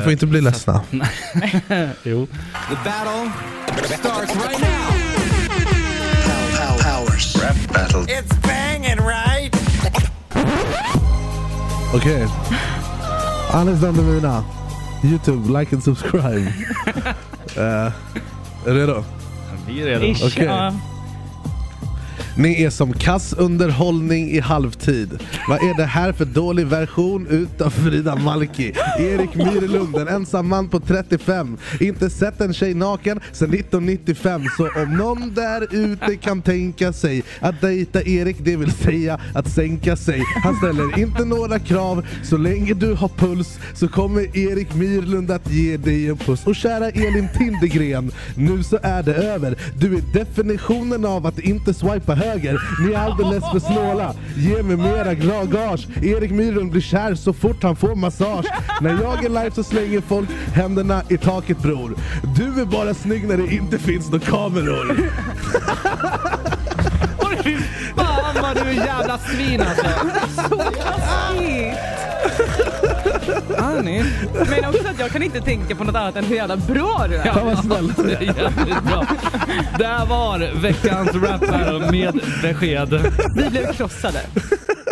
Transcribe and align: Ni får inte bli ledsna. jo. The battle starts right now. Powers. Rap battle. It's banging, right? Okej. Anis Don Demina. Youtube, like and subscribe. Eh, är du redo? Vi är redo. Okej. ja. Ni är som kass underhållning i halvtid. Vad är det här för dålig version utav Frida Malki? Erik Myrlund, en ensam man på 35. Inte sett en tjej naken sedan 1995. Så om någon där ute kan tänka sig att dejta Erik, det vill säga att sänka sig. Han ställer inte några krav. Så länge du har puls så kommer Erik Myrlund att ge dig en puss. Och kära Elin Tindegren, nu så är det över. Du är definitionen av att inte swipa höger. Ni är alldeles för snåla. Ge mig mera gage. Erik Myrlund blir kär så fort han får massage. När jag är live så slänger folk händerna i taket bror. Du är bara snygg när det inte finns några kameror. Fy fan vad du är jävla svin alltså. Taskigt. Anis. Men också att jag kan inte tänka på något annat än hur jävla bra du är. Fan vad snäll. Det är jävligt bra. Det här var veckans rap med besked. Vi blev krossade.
Ni 0.00 0.04
får 0.04 0.12
inte 0.12 0.26
bli 0.26 0.40
ledsna. 0.40 0.80
jo. 2.02 2.26
The 2.68 2.76
battle 2.84 3.30
starts 3.86 4.34
right 4.34 4.60
now. 4.60 4.90
Powers. 6.82 7.36
Rap 7.36 7.72
battle. 7.72 8.02
It's 8.02 8.40
banging, 8.42 8.98
right? 8.98 9.56
Okej. 11.94 12.28
Anis 13.52 13.80
Don 13.80 13.94
Demina. 13.94 14.44
Youtube, 15.02 15.58
like 15.60 15.74
and 15.74 15.84
subscribe. 15.84 16.52
Eh, 17.56 17.92
är 18.66 18.74
du 18.74 18.74
redo? 18.74 19.04
Vi 19.66 19.82
är 19.82 20.00
redo. 20.00 20.26
Okej. 20.26 20.44
ja. 20.44 20.72
Ni 22.40 22.62
är 22.62 22.70
som 22.70 22.92
kass 22.92 23.32
underhållning 23.32 24.30
i 24.30 24.40
halvtid. 24.40 25.18
Vad 25.48 25.62
är 25.62 25.76
det 25.76 25.84
här 25.84 26.12
för 26.12 26.24
dålig 26.24 26.66
version 26.66 27.26
utav 27.26 27.70
Frida 27.70 28.16
Malki? 28.16 28.72
Erik 28.98 29.34
Myrlund, 29.34 29.96
en 29.96 30.08
ensam 30.08 30.48
man 30.48 30.68
på 30.68 30.80
35. 30.80 31.58
Inte 31.80 32.10
sett 32.10 32.40
en 32.40 32.54
tjej 32.54 32.74
naken 32.74 33.20
sedan 33.32 33.54
1995. 33.54 34.42
Så 34.56 34.68
om 34.82 34.96
någon 34.96 35.34
där 35.34 35.74
ute 35.74 36.16
kan 36.16 36.42
tänka 36.42 36.92
sig 36.92 37.22
att 37.40 37.60
dejta 37.60 38.02
Erik, 38.02 38.36
det 38.40 38.56
vill 38.56 38.72
säga 38.72 39.20
att 39.34 39.50
sänka 39.50 39.96
sig. 39.96 40.22
Han 40.42 40.56
ställer 40.56 40.98
inte 40.98 41.24
några 41.24 41.58
krav. 41.58 42.06
Så 42.22 42.36
länge 42.36 42.74
du 42.74 42.94
har 42.94 43.08
puls 43.08 43.58
så 43.74 43.88
kommer 43.88 44.36
Erik 44.36 44.74
Myrlund 44.74 45.30
att 45.30 45.50
ge 45.50 45.76
dig 45.76 46.08
en 46.08 46.16
puss. 46.16 46.46
Och 46.46 46.56
kära 46.56 46.90
Elin 46.90 47.28
Tindegren, 47.38 48.12
nu 48.34 48.62
så 48.62 48.78
är 48.82 49.02
det 49.02 49.14
över. 49.14 49.56
Du 49.78 49.96
är 49.96 50.02
definitionen 50.12 51.04
av 51.04 51.26
att 51.26 51.38
inte 51.38 51.74
swipa 51.74 52.14
höger. 52.14 52.29
Ni 52.34 52.92
är 52.92 52.98
alldeles 52.98 53.44
för 53.52 53.58
snåla. 53.58 54.14
Ge 54.36 54.62
mig 54.62 54.76
mera 54.76 55.14
gage. 55.14 55.86
Erik 56.02 56.30
Myrlund 56.30 56.70
blir 56.70 56.80
kär 56.80 57.14
så 57.14 57.32
fort 57.32 57.62
han 57.62 57.76
får 57.76 57.94
massage. 57.94 58.46
När 58.80 58.90
jag 58.90 59.24
är 59.24 59.28
live 59.28 59.50
så 59.50 59.62
slänger 59.64 60.00
folk 60.00 60.28
händerna 60.54 61.02
i 61.08 61.18
taket 61.18 61.58
bror. 61.58 61.94
Du 62.36 62.60
är 62.60 62.64
bara 62.64 62.94
snygg 62.94 63.28
när 63.28 63.36
det 63.36 63.54
inte 63.54 63.78
finns 63.78 64.10
några 64.10 64.24
kameror. 64.24 64.96
Fy 67.44 67.56
fan 67.96 68.42
vad 68.42 68.56
du 68.56 68.60
är 68.60 68.86
jävla 68.86 69.18
svin 69.18 69.60
alltså. 69.60 69.86
Taskigt. 70.82 71.99
Anis. 73.78 74.06
Men 74.50 74.64
också 74.64 74.88
att 74.88 74.98
jag 74.98 75.10
kan 75.10 75.22
inte 75.22 75.40
tänka 75.40 75.74
på 75.74 75.84
något 75.84 75.94
annat 75.94 76.16
än 76.16 76.24
hur 76.24 76.36
jävla 76.36 76.56
bra 76.56 77.06
du 77.08 77.16
är. 77.16 77.32
Fan 77.32 77.46
vad 77.46 77.58
snäll. 77.64 77.92
Det 77.96 78.14
är 78.14 78.22
jävligt 78.22 78.82
bra. 78.82 79.06
Det 79.78 79.86
här 79.86 80.06
var 80.06 80.60
veckans 80.60 81.14
rap 81.14 81.90
med 81.90 82.20
besked. 82.42 83.12
Vi 83.36 83.50
blev 83.50 83.72
krossade. 83.72 84.20